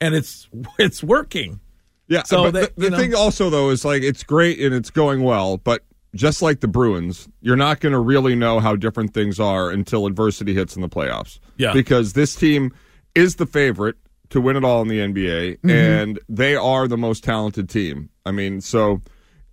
And 0.00 0.14
it's 0.14 0.48
it's 0.78 1.02
working. 1.02 1.60
Yeah. 2.08 2.22
So 2.24 2.44
but 2.44 2.52
that- 2.54 2.76
the, 2.76 2.82
the 2.82 2.90
know- 2.90 2.98
thing 2.98 3.14
also 3.14 3.48
though 3.50 3.70
is 3.70 3.84
like 3.84 4.02
it's 4.02 4.22
great 4.22 4.60
and 4.60 4.74
it's 4.74 4.90
going 4.90 5.22
well, 5.22 5.56
but 5.58 5.82
just 6.14 6.42
like 6.42 6.60
the 6.60 6.68
Bruins, 6.68 7.28
you're 7.40 7.56
not 7.56 7.80
going 7.80 7.92
to 7.92 7.98
really 7.98 8.36
know 8.36 8.60
how 8.60 8.76
different 8.76 9.12
things 9.12 9.40
are 9.40 9.70
until 9.70 10.06
adversity 10.06 10.54
hits 10.54 10.76
in 10.76 10.82
the 10.82 10.88
playoffs. 10.88 11.40
Yeah. 11.56 11.72
Because 11.72 12.12
this 12.12 12.36
team 12.36 12.72
is 13.16 13.34
the 13.34 13.46
favorite 13.46 13.96
to 14.30 14.40
win 14.40 14.54
it 14.54 14.62
all 14.64 14.80
in 14.82 14.86
the 14.86 15.00
NBA, 15.00 15.58
Mm-hmm. 15.58 15.70
and 15.70 16.20
they 16.28 16.54
are 16.54 16.86
the 16.86 16.96
most 16.96 17.24
talented 17.24 17.68
team. 17.68 18.10
I 18.24 18.30
mean, 18.30 18.60
so 18.60 19.02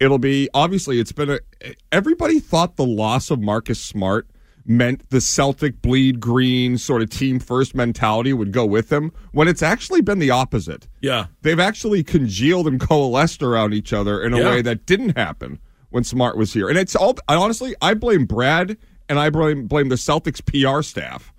it'll 0.02 0.18
be 0.20 0.50
obviously 0.54 1.00
it's 1.00 1.12
been 1.14 1.30
a 1.30 1.40
everybody 1.92 2.40
thought 2.40 2.76
the 2.76 2.86
loss 2.86 3.30
of 3.32 3.40
Marcus 3.40 3.80
Smart 3.80 4.28
meant 4.66 5.10
the 5.10 5.22
Celtic 5.22 5.82
bleed 5.82 6.20
green 6.20 6.78
sort 6.78 7.02
of 7.02 7.10
team 7.10 7.40
first 7.40 7.74
mentality 7.76 8.32
would 8.34 8.52
go 8.52 8.66
with 8.66 8.90
them 8.90 9.12
when 9.32 9.48
it's 9.48 9.64
actually 9.64 10.02
been 10.02 10.20
the 10.20 10.30
opposite 10.32 10.88
Yeah. 11.02 11.28
they've 11.44 11.60
actually 11.60 12.04
congealed 12.04 12.68
and 12.68 12.80
coalesced 12.80 13.42
around 13.42 13.74
each 13.74 13.94
other 13.94 14.22
in 14.22 14.34
a 14.34 14.40
Yeah. 14.40 14.50
way 14.50 14.62
that 14.64 14.86
didn't 14.86 15.18
happen 15.18 15.60
when 15.90 16.04
Smart 16.04 16.38
was 16.38 16.54
here. 16.54 16.68
And 16.70 16.78
it's 16.78 16.96
all 16.96 17.16
I 17.28 17.36
honestly 17.36 17.76
I 17.82 17.94
blame 17.94 18.26
Brad 18.26 18.78
and 19.10 19.20
I 19.20 19.30
blame 19.30 19.68
blame 19.68 19.90
the 19.90 19.96
Celtics 19.96 20.42
PR 20.46 20.82
staff 20.84 21.32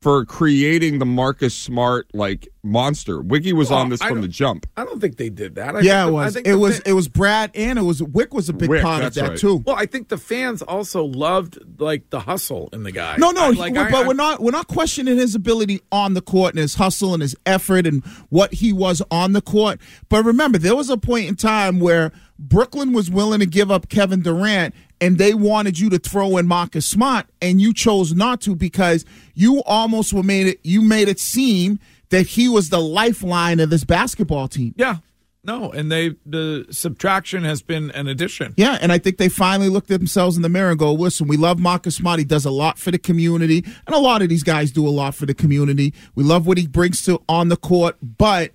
for 0.00 0.24
creating 0.24 1.00
the 1.00 1.04
Marcus 1.04 1.54
Smart 1.54 2.08
like 2.14 2.48
monster. 2.62 3.20
Wiggy 3.20 3.52
was 3.52 3.70
Well, 3.70 3.80
on 3.80 3.88
this 3.88 4.00
I 4.00 4.08
from 4.08 4.20
the 4.20 4.28
jump. 4.28 4.66
I 4.76 4.84
don't 4.84 5.00
think 5.00 5.16
they 5.16 5.28
did 5.28 5.56
that. 5.56 5.74
I 5.74 5.80
yeah, 5.80 6.04
think 6.04 6.08
it 6.08 6.12
the- 6.12 6.16
I 6.18 6.24
was. 6.24 6.34
think 6.34 6.46
It 6.46 6.54
was. 6.54 6.76
fa- 6.78 6.88
It 6.90 6.92
was 6.92 7.08
Brad, 7.08 7.50
and 7.54 7.78
it 7.78 7.82
was 7.82 8.00
Wyc 8.00 8.32
was 8.32 8.48
a 8.48 8.52
big 8.52 8.70
Wyc, 8.70 8.82
part 8.82 9.02
of 9.02 9.14
that 9.14 9.28
right. 9.30 9.38
too. 9.38 9.62
Well, 9.66 9.74
I 9.76 9.86
think 9.86 10.08
the 10.08 10.16
fans 10.18 10.62
also 10.62 11.02
loved 11.04 11.58
like 11.80 12.10
the 12.10 12.20
hustle 12.20 12.68
in 12.72 12.84
the 12.84 12.92
guy. 12.92 13.16
No, 13.16 13.32
no, 13.32 13.46
I- 13.48 13.52
he- 13.52 13.58
like, 13.58 13.74
but 13.74 13.92
I- 13.92 14.02
I- 14.02 14.06
we're 14.06 14.14
not 14.14 14.40
we're 14.40 14.52
not 14.52 14.68
questioning 14.68 15.16
his 15.16 15.34
ability 15.34 15.80
on 15.90 16.14
the 16.14 16.22
court 16.22 16.54
and 16.54 16.60
his 16.60 16.76
hustle 16.76 17.12
and 17.12 17.22
his 17.22 17.34
effort 17.44 17.84
and 17.86 18.04
what 18.28 18.54
he 18.54 18.72
was 18.72 19.02
on 19.10 19.32
the 19.32 19.42
court. 19.42 19.80
But 20.08 20.24
remember, 20.24 20.58
there 20.58 20.76
was 20.76 20.90
a 20.90 20.96
point 20.96 21.26
in 21.28 21.34
time 21.34 21.80
where 21.80 22.12
Brooklyn 22.38 22.92
was 22.92 23.10
willing 23.10 23.40
to 23.40 23.46
give 23.46 23.68
up 23.68 23.88
Kevin 23.88 24.22
Durant 24.22 24.72
and 25.00 25.18
they 25.18 25.34
wanted 25.34 25.78
you 25.78 25.90
to 25.90 25.98
throw 25.98 26.36
in 26.36 26.46
Marcus 26.46 26.86
Smart 26.86 27.26
and 27.40 27.60
you 27.60 27.72
chose 27.72 28.14
not 28.14 28.40
to 28.42 28.54
because 28.54 29.04
you 29.34 29.62
almost 29.64 30.12
were 30.12 30.22
made 30.22 30.46
it 30.46 30.60
you 30.62 30.82
made 30.82 31.08
it 31.08 31.20
seem 31.20 31.78
that 32.10 32.26
he 32.26 32.48
was 32.48 32.70
the 32.70 32.80
lifeline 32.80 33.60
of 33.60 33.70
this 33.70 33.84
basketball 33.84 34.48
team. 34.48 34.74
Yeah, 34.76 34.96
no, 35.44 35.70
and 35.70 35.90
they 35.90 36.14
the 36.26 36.66
subtraction 36.70 37.44
has 37.44 37.62
been 37.62 37.90
an 37.92 38.06
addition. 38.06 38.54
Yeah, 38.56 38.78
and 38.80 38.92
I 38.92 38.98
think 38.98 39.18
they 39.18 39.28
finally 39.28 39.68
looked 39.68 39.90
at 39.90 40.00
themselves 40.00 40.36
in 40.36 40.42
the 40.42 40.48
mirror 40.48 40.70
and 40.70 40.78
go, 40.78 40.92
listen, 40.92 41.28
we 41.28 41.36
love 41.36 41.58
Marcus 41.58 41.96
Smart. 41.96 42.18
He 42.18 42.24
does 42.24 42.44
a 42.44 42.50
lot 42.50 42.78
for 42.78 42.90
the 42.90 42.98
community, 42.98 43.64
and 43.86 43.94
a 43.94 43.98
lot 43.98 44.20
of 44.20 44.28
these 44.28 44.42
guys 44.42 44.72
do 44.72 44.86
a 44.86 44.90
lot 44.90 45.14
for 45.14 45.26
the 45.26 45.34
community. 45.34 45.94
We 46.14 46.24
love 46.24 46.46
what 46.46 46.58
he 46.58 46.66
brings 46.66 47.04
to 47.06 47.22
on 47.28 47.48
the 47.48 47.56
court, 47.56 47.96
but 48.02 48.52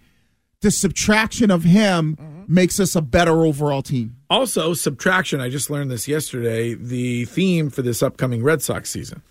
the 0.63 0.71
subtraction 0.71 1.51
of 1.51 1.63
him 1.63 2.17
makes 2.47 2.79
us 2.79 2.95
a 2.95 3.01
better 3.01 3.45
overall 3.45 3.81
team. 3.81 4.15
Also, 4.29 4.73
subtraction. 4.73 5.39
I 5.39 5.49
just 5.49 5.69
learned 5.69 5.91
this 5.91 6.07
yesterday. 6.07 6.73
The 6.73 7.25
theme 7.25 7.69
for 7.69 7.81
this 7.81 8.01
upcoming 8.01 8.41
Red 8.43 8.61
Sox 8.61 8.89
season. 8.89 9.21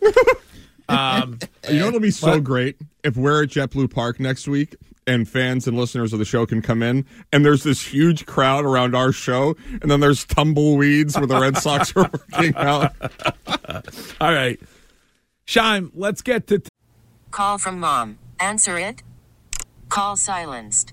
um, 0.89 1.39
You 1.69 1.81
know 1.81 1.89
it'll 1.89 2.01
be 2.01 2.11
so 2.11 2.39
great 2.39 2.77
if 3.03 3.17
we're 3.17 3.43
at 3.43 3.49
JetBlue 3.49 3.93
Park 3.93 4.21
next 4.21 4.47
week 4.47 4.77
and 5.07 5.29
fans 5.29 5.67
and 5.67 5.77
listeners 5.77 6.13
of 6.13 6.19
the 6.19 6.25
show 6.25 6.47
can 6.47 6.63
come 6.63 6.83
in 6.83 7.05
and 7.33 7.45
there's 7.45 7.65
this 7.65 7.83
huge 7.83 8.25
crowd 8.27 8.65
around 8.65 8.95
our 8.95 9.11
show 9.11 9.57
and 9.81 9.91
then 9.91 9.99
there's 10.01 10.25
tumbleweeds 10.25 11.17
where 11.17 11.27
the 11.27 11.41
Red 11.41 11.57
Sox 11.57 11.93
are 11.97 12.09
working 12.33 12.55
out. 12.57 12.95
all 14.21 14.33
right, 14.33 14.61
Shime. 15.47 15.91
Let's 15.95 16.23
get 16.23 16.47
to. 16.49 16.63
Call 17.31 17.59
from 17.59 17.81
mom. 17.81 18.19
Answer 18.39 18.79
it. 18.79 19.03
Call 19.89 20.17
silenced. 20.17 20.93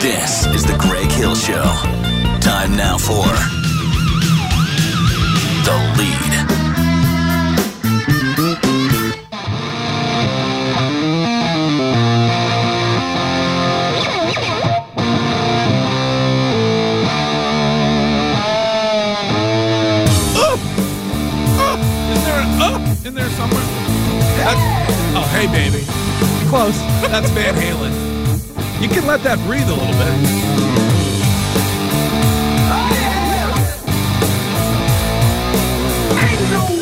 This 0.00 0.46
is 0.46 0.64
the 0.64 0.76
Greg 0.78 1.10
Hill 1.10 1.34
Show. 1.34 1.64
Time 2.40 2.76
now 2.76 2.98
for 2.98 3.24
the 5.64 5.76
lead. 5.98 6.34
Is 22.12 22.24
there 22.24 22.40
an 22.40 22.60
up 22.60 23.06
in 23.06 23.14
there 23.14 23.30
somewhere? 23.30 23.64
That's, 24.36 24.60
oh, 25.16 25.26
hey, 25.32 25.46
baby. 25.46 25.84
Close. 26.50 26.78
That's 27.08 27.30
Van 27.30 27.54
Halen. 27.54 28.03
You 28.84 28.90
can 28.90 29.06
let 29.06 29.22
that 29.22 29.38
breathe 29.46 29.66
a 29.66 29.72
little 29.72 29.86
bit. 29.86 30.44
No 36.50 36.60
I'm 36.68 36.73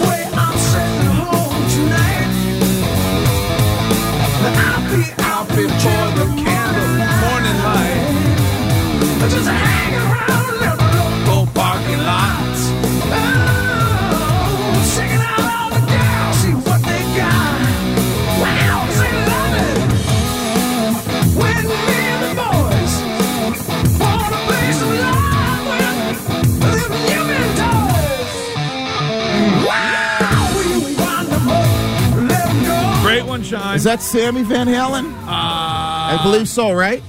Is 33.82 33.86
that 33.86 34.00
Sammy 34.00 34.44
Van 34.44 34.68
Halen? 34.68 35.12
uh, 35.24 35.26
I 35.26 36.20
believe 36.22 36.48
so, 36.48 36.70
right? 36.72 37.02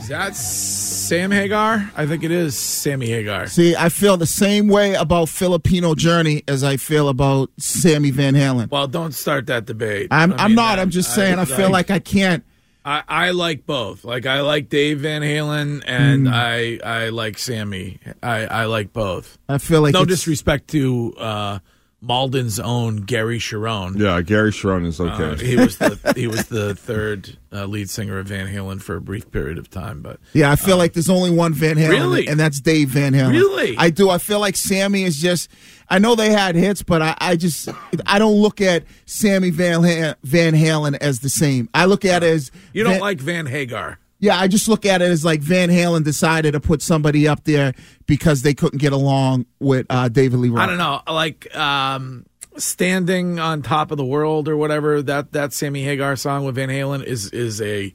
is 0.00 0.08
that 0.08 0.34
Sam 0.34 1.30
Hagar? 1.30 1.92
I 1.94 2.06
think 2.06 2.24
it 2.24 2.30
is 2.30 2.56
Sammy 2.56 3.08
Hagar. 3.08 3.46
See, 3.48 3.76
I 3.76 3.90
feel 3.90 4.16
the 4.16 4.24
same 4.24 4.68
way 4.68 4.94
about 4.94 5.28
Filipino 5.28 5.94
Journey 5.94 6.44
as 6.48 6.64
I 6.64 6.78
feel 6.78 7.10
about 7.10 7.50
Sammy 7.58 8.10
Van 8.10 8.32
Halen. 8.32 8.70
Well, 8.70 8.88
don't 8.88 9.12
start 9.12 9.48
that 9.48 9.66
debate. 9.66 10.08
I'm, 10.10 10.32
I 10.32 10.36
I'm 10.44 10.50
mean, 10.52 10.56
not. 10.56 10.78
I- 10.78 10.80
I'm 10.82 10.88
just 10.88 11.14
saying. 11.14 11.38
I, 11.38 11.44
feel 11.44 11.68
like 11.68 11.90
like 11.90 11.90
I 11.90 11.98
can't. 11.98 12.42
I, 12.86 13.02
I 13.06 13.30
like 13.32 13.66
both. 13.66 14.02
Like 14.02 14.24
I 14.24 14.40
like 14.40 14.70
Dave 14.70 15.00
Van 15.00 15.20
Halen, 15.20 15.84
and 15.86 16.26
Hmm. 16.26 16.32
I 16.32 16.80
I 16.82 17.08
like 17.10 17.36
Sammy. 17.36 17.98
I 18.22 18.46
I 18.46 18.64
like 18.64 18.94
both. 18.94 19.36
I 19.46 19.58
feel 19.58 19.82
like 19.82 19.92
no 19.92 20.04
it's- 20.04 20.16
disrespect 20.16 20.68
to 20.68 21.12
uh, 21.18 21.58
Malden's 22.02 22.58
own 22.58 22.96
Gary 22.96 23.38
Cherone. 23.38 23.96
Yeah, 23.98 24.20
Gary 24.22 24.50
Cherone 24.50 24.86
is 24.86 25.00
Uh, 25.00 25.04
okay. 25.04 25.46
he 25.46 25.56
was 25.56 25.78
the 25.78 26.12
he 26.16 26.26
was 26.26 26.46
the 26.48 26.74
third 26.74 27.36
uh, 27.52 27.66
lead 27.66 27.88
singer 27.88 28.18
of 28.18 28.26
Van 28.26 28.48
Halen 28.48 28.82
for 28.82 28.96
a 28.96 29.00
brief 29.00 29.30
period 29.30 29.56
of 29.56 29.70
time, 29.70 30.02
but 30.02 30.18
Yeah, 30.32 30.50
I 30.50 30.56
feel 30.56 30.76
like 30.78 30.94
there's 30.94 31.08
only 31.10 31.30
one 31.30 31.54
Van 31.54 31.76
Halen, 31.76 31.90
Really? 31.90 32.26
and 32.26 32.40
that's 32.40 32.60
Dave 32.60 32.88
Van 32.88 33.12
Halen. 33.12 33.30
Really? 33.32 33.76
I 33.78 33.90
do. 33.90 34.10
I 34.10 34.18
feel 34.18 34.40
like 34.40 34.56
Sammy 34.56 35.04
is 35.04 35.20
just. 35.20 35.48
I 35.88 35.98
know 35.98 36.14
they 36.14 36.30
had 36.32 36.54
hits, 36.54 36.82
but 36.82 37.02
I, 37.02 37.14
I 37.20 37.36
just 37.36 37.68
I 38.06 38.18
don't 38.18 38.40
look 38.40 38.60
at 38.60 38.84
Sammy 39.04 39.50
Van 39.50 39.82
Ha- 39.84 40.14
Van 40.24 40.54
Halen 40.54 40.96
as 41.00 41.20
the 41.20 41.28
same. 41.28 41.68
I 41.74 41.84
look 41.84 42.04
at 42.04 42.22
it 42.22 42.28
as 42.28 42.50
you 42.72 42.82
don't 42.82 42.94
Van- 42.94 43.00
like 43.00 43.20
Van 43.20 43.46
Hagar. 43.46 43.98
Yeah, 44.22 44.38
I 44.38 44.46
just 44.46 44.68
look 44.68 44.86
at 44.86 45.02
it 45.02 45.10
as 45.10 45.24
like 45.24 45.40
Van 45.40 45.68
Halen 45.68 46.04
decided 46.04 46.52
to 46.52 46.60
put 46.60 46.80
somebody 46.80 47.26
up 47.26 47.42
there 47.42 47.74
because 48.06 48.42
they 48.42 48.54
couldn't 48.54 48.78
get 48.78 48.92
along 48.92 49.46
with 49.58 49.84
uh, 49.90 50.08
David 50.08 50.38
Lee 50.38 50.48
Roth. 50.48 50.62
I 50.62 50.66
don't 50.66 50.78
know. 50.78 51.00
Like 51.12 51.52
um, 51.56 52.24
standing 52.56 53.40
on 53.40 53.62
top 53.62 53.90
of 53.90 53.96
the 53.96 54.04
world 54.04 54.48
or 54.48 54.56
whatever 54.56 55.02
that 55.02 55.32
that 55.32 55.52
Sammy 55.52 55.82
Hagar 55.82 56.14
song 56.14 56.44
with 56.44 56.54
Van 56.54 56.68
Halen 56.68 57.02
is 57.02 57.30
is 57.32 57.60
a 57.60 57.92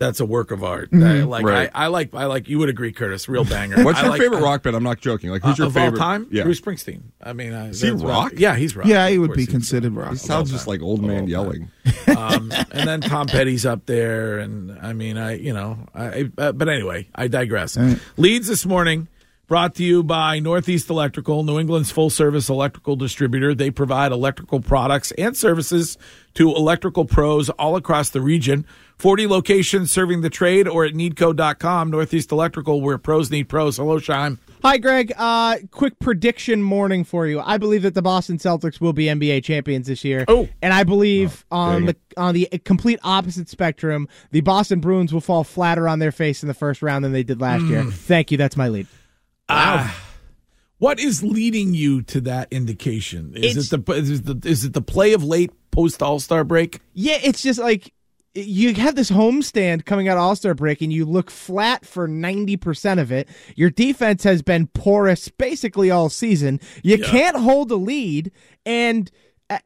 that's 0.00 0.18
a 0.18 0.24
work 0.24 0.50
of 0.50 0.64
art. 0.64 0.90
Mhm. 0.90 1.06
I, 1.06 1.22
like 1.24 1.44
Right. 1.44 1.70
I, 1.74 1.84
I 1.84 1.86
like 1.88 2.12
I 2.14 2.24
like 2.24 2.48
you 2.48 2.58
would 2.58 2.68
agree, 2.70 2.90
Curtis. 2.90 3.28
Real 3.28 3.44
banger. 3.44 3.84
What's 3.84 3.98
I 3.98 4.02
your 4.02 4.10
like- 4.10 4.20
favorite 4.20 4.40
rock 4.40 4.62
band? 4.64 4.74
I'm 4.74 4.82
not 4.82 4.98
joking. 5.00 5.30
Like, 5.30 5.42
who's 5.42 5.60
uh, 5.60 5.64
your 5.64 5.66
of 5.68 5.74
favorite? 5.74 6.00
all 6.00 6.06
time? 6.08 6.26
Yeah. 6.32 6.42
Bruce 6.42 6.60
Springsteen. 6.60 7.02
I 7.22 7.32
mean, 7.34 7.52
uh, 7.52 7.66
Is 7.66 7.82
he 7.82 7.90
that's 7.90 8.02
rock? 8.02 8.32
Yeah, 8.34 8.56
he's 8.56 8.74
rock. 8.74 8.86
Yeah, 8.86 9.08
he 9.08 9.18
would 9.18 9.34
be 9.34 9.46
considered 9.46 9.92
rock. 9.92 10.10
He 10.10 10.16
sounds 10.16 10.50
just 10.50 10.66
like 10.66 10.80
old 10.82 11.02
man 11.04 11.28
yelling. 11.28 11.70
um, 12.16 12.50
and 12.72 12.88
then 12.88 13.00
Tom 13.02 13.26
Petty's 13.28 13.64
up 13.66 13.86
there, 13.86 14.38
and 14.38 14.76
I 14.80 14.92
mean, 14.94 15.18
I 15.18 15.36
you 15.36 15.52
know, 15.52 15.86
I 15.94 16.30
uh, 16.38 16.52
but 16.52 16.68
anyway, 16.68 17.06
I 17.14 17.28
digress. 17.28 17.78
Leads 18.16 18.48
this 18.48 18.64
morning 18.66 19.06
brought 19.50 19.74
to 19.74 19.82
you 19.82 20.04
by 20.04 20.38
Northeast 20.38 20.88
Electrical, 20.88 21.42
New 21.42 21.58
England's 21.58 21.90
full 21.90 22.08
service 22.08 22.48
electrical 22.48 22.94
distributor. 22.94 23.52
They 23.52 23.72
provide 23.72 24.12
electrical 24.12 24.60
products 24.60 25.10
and 25.18 25.36
services 25.36 25.98
to 26.34 26.54
electrical 26.54 27.04
pros 27.04 27.50
all 27.50 27.74
across 27.74 28.10
the 28.10 28.20
region. 28.20 28.64
40 28.98 29.26
locations 29.26 29.90
serving 29.90 30.20
the 30.20 30.30
trade 30.30 30.68
or 30.68 30.84
at 30.84 30.94
needco.com. 30.94 31.90
Northeast 31.90 32.30
Electrical, 32.30 32.80
where 32.80 32.96
pros 32.96 33.28
need 33.32 33.48
pros. 33.48 33.78
Hello, 33.78 33.98
Shime. 33.98 34.38
Hi, 34.62 34.78
Greg. 34.78 35.12
Uh, 35.16 35.56
quick 35.72 35.98
prediction 35.98 36.62
morning 36.62 37.02
for 37.02 37.26
you. 37.26 37.40
I 37.40 37.58
believe 37.58 37.82
that 37.82 37.94
the 37.94 38.02
Boston 38.02 38.38
Celtics 38.38 38.80
will 38.80 38.92
be 38.92 39.06
NBA 39.06 39.42
champions 39.42 39.88
this 39.88 40.04
year. 40.04 40.26
Oh, 40.28 40.48
and 40.62 40.72
I 40.72 40.84
believe 40.84 41.44
on 41.50 41.86
the 41.86 41.96
on 42.16 42.34
the 42.34 42.46
complete 42.64 43.00
opposite 43.02 43.48
spectrum, 43.48 44.06
the 44.30 44.42
Boston 44.42 44.78
Bruins 44.78 45.12
will 45.12 45.20
fall 45.20 45.42
flatter 45.42 45.88
on 45.88 45.98
their 45.98 46.12
face 46.12 46.44
in 46.44 46.46
the 46.46 46.54
first 46.54 46.82
round 46.82 47.04
than 47.04 47.12
they 47.12 47.24
did 47.24 47.40
last 47.40 47.64
year. 47.64 47.82
Mm. 47.82 47.92
Thank 47.92 48.30
you. 48.30 48.36
That's 48.36 48.56
my 48.56 48.68
lead. 48.68 48.86
Ah. 49.50 49.96
what 50.78 50.98
is 51.00 51.22
leading 51.22 51.74
you 51.74 52.02
to 52.02 52.20
that 52.22 52.48
indication? 52.52 53.32
Is 53.36 53.56
It's- 53.56 53.72
it 53.72 53.86
the 53.86 53.92
is 53.94 54.10
it 54.10 54.24
the 54.24 54.48
is 54.48 54.64
it 54.64 54.72
the 54.72 54.82
play 54.82 55.12
of 55.12 55.22
late 55.24 55.50
post 55.70 56.02
All 56.02 56.18
Star 56.20 56.44
break? 56.44 56.80
Yeah, 56.94 57.18
it's 57.22 57.42
just 57.42 57.58
like 57.58 57.92
you 58.34 58.72
have 58.74 58.94
this 58.94 59.10
homestand 59.10 59.84
coming 59.84 60.08
out 60.08 60.16
All 60.16 60.36
Star 60.36 60.54
break, 60.54 60.80
and 60.82 60.92
you 60.92 61.04
look 61.04 61.30
flat 61.30 61.84
for 61.84 62.06
ninety 62.08 62.56
percent 62.56 63.00
of 63.00 63.10
it. 63.10 63.28
Your 63.56 63.70
defense 63.70 64.22
has 64.24 64.40
been 64.42 64.68
porous 64.68 65.28
basically 65.28 65.90
all 65.90 66.08
season. 66.08 66.60
You 66.82 66.96
Yeah. 66.96 67.06
can't 67.06 67.36
hold 67.36 67.70
a 67.72 67.76
lead, 67.76 68.30
and 68.64 69.10
uh, 69.50 69.58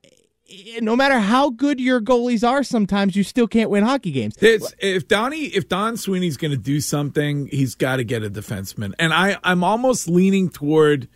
Eh, 0.54 0.80
no 0.80 0.96
matter 0.96 1.18
how 1.18 1.50
good 1.50 1.80
your 1.80 2.00
goalies 2.00 2.46
are, 2.48 2.62
sometimes 2.62 3.16
you 3.16 3.22
still 3.22 3.46
can't 3.46 3.70
win 3.70 3.84
hockey 3.84 4.10
games. 4.10 4.36
It's, 4.40 4.74
if 4.78 5.08
Donnie, 5.08 5.46
if 5.46 5.68
Don 5.68 5.96
Sweeney's 5.96 6.36
going 6.36 6.50
to 6.50 6.56
do 6.56 6.80
something, 6.80 7.48
he's 7.48 7.74
got 7.74 7.96
to 7.96 8.04
get 8.04 8.22
a 8.22 8.30
defenseman. 8.30 8.94
And 8.98 9.12
I, 9.12 9.36
I'm 9.42 9.64
almost 9.64 10.08
leaning 10.08 10.48
toward, 10.48 11.08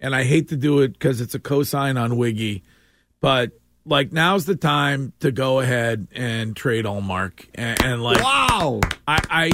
and 0.00 0.14
I 0.14 0.24
hate 0.24 0.48
to 0.50 0.56
do 0.56 0.80
it 0.80 0.92
because 0.92 1.20
it's 1.20 1.34
a 1.34 1.40
cosign 1.40 2.00
on 2.00 2.16
Wiggy, 2.16 2.62
but 3.20 3.52
like 3.86 4.12
now's 4.12 4.46
the 4.46 4.56
time 4.56 5.12
to 5.20 5.30
go 5.30 5.60
ahead 5.60 6.08
and 6.12 6.56
trade 6.56 6.84
Ullmark 6.84 7.46
and, 7.54 7.82
and 7.84 8.02
like 8.02 8.22
wow, 8.22 8.80
I, 9.06 9.20
I 9.30 9.50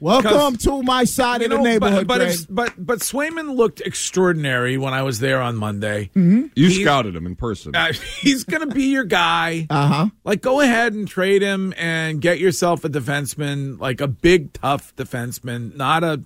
Welcome 0.00 0.56
to 0.58 0.82
my 0.82 1.04
side 1.04 1.42
of 1.42 1.50
the 1.50 1.56
know, 1.56 1.62
neighborhood, 1.62 2.06
but 2.06 2.18
but, 2.18 2.28
if, 2.28 2.46
but 2.48 2.74
but 2.78 2.98
Swayman 3.00 3.56
looked 3.56 3.80
extraordinary 3.80 4.76
when 4.76 4.92
I 4.92 5.02
was 5.02 5.20
there 5.20 5.40
on 5.40 5.56
Monday. 5.56 6.10
You 6.14 6.50
He's- 6.54 6.80
scouted 6.80 7.16
him 7.16 7.26
in 7.26 7.36
person. 7.36 7.74
Uh, 7.74 7.92
he's 8.20 8.44
going 8.44 8.68
to 8.68 8.74
be 8.74 8.84
your 8.84 9.04
guy. 9.04 9.66
Uh 9.70 9.86
huh. 9.88 10.06
Like, 10.24 10.42
go 10.42 10.60
ahead 10.60 10.92
and 10.92 11.08
trade 11.08 11.42
him 11.42 11.72
and 11.76 12.20
get 12.20 12.38
yourself 12.38 12.84
a 12.84 12.88
defenseman, 12.88 13.80
like 13.80 14.00
a 14.00 14.08
big, 14.08 14.52
tough 14.52 14.94
defenseman, 14.96 15.74
not 15.76 16.04
a 16.04 16.22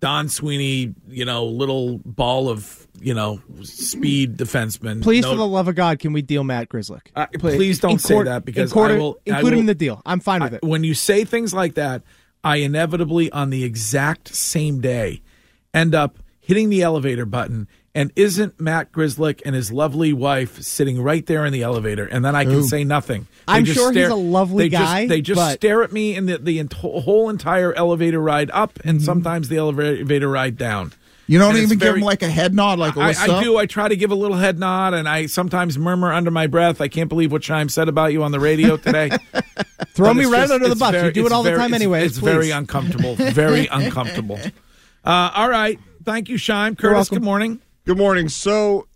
Don 0.00 0.28
Sweeney, 0.28 0.94
you 1.08 1.24
know, 1.24 1.44
little 1.44 1.98
ball 2.04 2.48
of, 2.48 2.88
you 3.00 3.14
know, 3.14 3.40
speed 3.62 4.36
defenseman. 4.36 5.00
Please, 5.02 5.22
No- 5.22 5.30
for 5.30 5.36
the 5.36 5.46
love 5.46 5.68
of 5.68 5.74
God, 5.76 5.98
can 6.00 6.12
we 6.12 6.22
deal 6.22 6.42
Matt 6.44 6.68
Grzelcyk? 6.68 7.08
Uh, 7.14 7.26
please 7.38 7.78
don't 7.78 8.00
say 8.00 8.14
Incor- 8.14 8.24
that 8.24 8.44
because 8.44 8.70
include, 8.72 8.90
I 8.90 8.98
will- 8.98 9.20
I 9.26 9.30
include 9.30 9.52
him 9.52 9.56
will- 9.56 9.60
in 9.60 9.66
the 9.66 9.74
deal. 9.74 10.02
I'm 10.04 10.20
fine 10.20 10.42
with 10.42 10.54
it. 10.54 10.62
when 10.62 10.82
you 10.84 10.94
say 10.94 11.24
things 11.24 11.54
like 11.54 11.74
that, 11.74 12.02
I 12.44 12.56
inevitably, 12.56 13.30
on 13.30 13.50
the 13.50 13.64
exact 13.64 14.34
same 14.34 14.80
day, 14.80 15.22
end 15.72 15.94
up 15.94 16.18
hitting 16.40 16.68
the 16.68 16.82
elevator 16.82 17.24
button. 17.24 17.68
And 17.94 18.10
isn't 18.16 18.58
Matt 18.58 18.90
Grzelcyk 18.90 19.42
and 19.44 19.54
his 19.54 19.70
lovely 19.70 20.14
wife 20.14 20.62
sitting 20.62 21.02
right 21.02 21.24
there 21.26 21.44
in 21.44 21.52
the 21.52 21.62
elevator? 21.62 22.06
And 22.06 22.24
then 22.24 22.34
I 22.34 22.44
can 22.44 22.54
Ooh. 22.54 22.66
say 22.66 22.84
nothing. 22.84 23.26
They 23.46 23.52
I'm 23.52 23.64
just 23.66 23.78
sure 23.78 23.92
he's 23.92 24.08
a 24.08 24.14
lovely 24.14 24.64
they 24.64 24.68
just- 24.70 24.82
guy, 24.82 25.06
they 25.06 25.20
just 25.20 25.38
but- 25.38 25.54
stare 25.56 25.82
at 25.82 25.92
me 25.92 26.16
in 26.16 26.26
the, 26.26 26.38
the 26.38 26.66
whole 26.74 27.28
entire 27.28 27.74
elevator 27.74 28.20
ride 28.20 28.50
up 28.52 28.78
and 28.84 28.98
mm-hmm. 28.98 29.04
sometimes 29.04 29.48
the 29.48 29.58
elevator 29.58 30.28
ride 30.28 30.56
down. 30.56 30.92
You 31.28 31.38
don't 31.38 31.50
And 31.50 31.58
it's 31.58 31.66
even 31.66 31.78
give 31.78 31.86
very- 31.88 32.00
him 32.00 32.04
like 32.04 32.22
a 32.22 32.28
head 32.28 32.52
nod, 32.54 32.78
like 32.78 32.96
I, 32.96 33.06
what's 33.06 33.20
I 33.20 33.28
up? 33.28 33.42
do. 33.44 33.56
I 33.56 33.66
try 33.66 33.88
to 33.88 33.96
give 33.96 34.10
a 34.10 34.14
little 34.14 34.36
head 34.36 34.58
nod, 34.58 34.92
and 34.92 35.08
I 35.08 35.26
sometimes 35.26 35.78
murmur 35.78 36.12
under 36.12 36.30
my 36.30 36.46
breath. 36.48 36.80
I 36.80 36.88
can't 36.88 37.08
believe 37.08 37.30
what 37.32 37.42
Chime 37.42 37.68
said 37.68 37.88
about 37.88 38.12
you 38.12 38.22
on 38.24 38.32
the 38.32 38.40
radio 38.40 38.76
today. 38.76 39.10
Throw 39.94 40.08
But 40.08 40.16
me 40.16 40.24
right 40.24 40.40
just- 40.42 40.52
under 40.52 40.68
the 40.68 40.76
bus. 40.76 40.90
very- 40.90 41.06
you 41.06 41.12
do 41.12 41.20
it 41.22 41.24
it's 41.26 41.32
all 41.32 41.42
the 41.42 41.54
time 41.56 41.74
anyway. 41.74 42.04
It's 42.04 42.18
very 42.18 42.50
uncomfortable. 42.50 43.14
Very 43.16 43.66
uncomfortable. 43.70 44.38
Uh, 45.04 45.30
all 45.34 45.48
right. 45.48 45.78
Thank 46.04 46.28
you, 46.28 46.36
Shime. 46.36 46.76
Curtis, 46.76 47.08
good 47.08 47.22
morning. 47.22 47.60
Good 47.84 47.98
morning. 47.98 48.28
So 48.28 48.88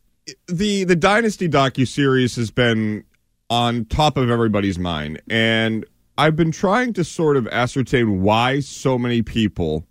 the 0.48 0.84
the 0.84 0.96
Dynasty 0.96 1.48
docu 1.48 1.86
series 1.86 2.34
has 2.36 2.50
been 2.50 3.04
on 3.48 3.84
top 3.84 4.16
of 4.16 4.28
everybody's 4.30 4.78
mind, 4.78 5.22
and 5.30 5.84
I've 6.18 6.34
been 6.34 6.50
trying 6.50 6.92
to 6.94 7.04
sort 7.04 7.36
of 7.36 7.46
ascertain 7.48 8.22
why 8.22 8.58
so 8.60 8.98
many 8.98 9.22
people 9.22 9.86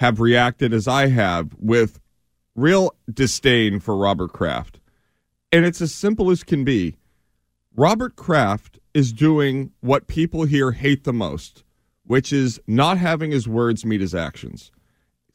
have 0.00 0.20
reacted 0.20 0.72
as 0.72 0.88
I 0.88 1.08
have 1.08 1.54
with 1.58 2.00
real 2.54 2.94
disdain 3.12 3.80
for 3.80 3.96
Robert 3.96 4.32
Kraft. 4.32 4.80
And 5.52 5.64
it's 5.64 5.80
as 5.80 5.94
simple 5.94 6.30
as 6.30 6.44
can 6.44 6.64
be. 6.64 6.96
Robert 7.74 8.16
Kraft 8.16 8.78
is 8.94 9.12
doing 9.12 9.72
what 9.80 10.08
people 10.08 10.44
here 10.44 10.72
hate 10.72 11.04
the 11.04 11.12
most, 11.12 11.64
which 12.04 12.32
is 12.32 12.60
not 12.66 12.98
having 12.98 13.30
his 13.30 13.46
words 13.46 13.84
meet 13.84 14.00
his 14.00 14.14
actions 14.14 14.72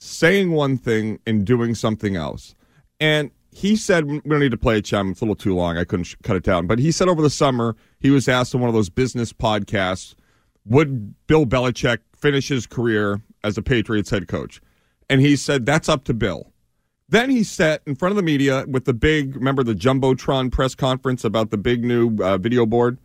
saying 0.04 0.52
one 0.52 0.78
thing 0.78 1.20
and 1.26 1.46
doing 1.46 1.74
something 1.74 2.16
else. 2.16 2.56
And 3.00 3.32
he 3.52 3.76
said, 3.76 4.06
we 4.06 4.20
don't 4.20 4.40
need 4.40 4.52
to 4.52 4.58
play 4.58 4.78
a 4.78 4.82
Chum. 4.82 5.12
It's 5.12 5.22
a 5.22 5.24
little 5.24 5.36
too 5.36 5.56
long. 5.56 5.78
I 5.78 5.86
couldn't 5.86 6.06
sh- 6.06 6.16
cut 6.24 6.36
it 6.36 6.44
down. 6.44 6.68
But 6.68 6.80
he 6.80 6.92
said 6.92 7.08
over 7.08 7.22
the 7.22 7.30
summer, 7.30 7.76
he 8.00 8.10
was 8.10 8.28
asked 8.28 8.54
on 8.54 8.62
one 8.62 8.68
of 8.68 8.74
those 8.74 8.90
business 8.90 9.32
podcasts, 9.32 10.16
would 10.66 11.16
Bill 11.28 11.46
Belichick 11.46 12.00
finish 12.16 12.50
his 12.50 12.68
career 12.68 13.22
as 13.44 13.58
a 13.58 13.62
Patriots 13.62 14.10
head 14.10 14.28
coach? 14.28 14.62
And 15.10 15.22
he 15.22 15.36
said, 15.36 15.66
that's 15.66 15.90
up 15.90 16.04
to 16.06 16.14
Bill. 16.14 16.52
Then 17.10 17.30
he 17.30 17.44
sat 17.44 17.82
in 17.86 17.96
front 17.96 18.12
of 18.12 18.16
the 18.16 18.24
media 18.24 18.66
with 18.68 18.86
the 18.86 18.94
big, 18.94 19.36
remember 19.36 19.64
the 19.64 19.76
Jumbotron 19.76 20.52
press 20.52 20.74
conference 20.74 21.24
about 21.24 21.52
the 21.52 21.58
big 21.58 21.84
new 21.84 22.18
uh, 22.24 22.38
video 22.38 22.66
board? 22.66 22.98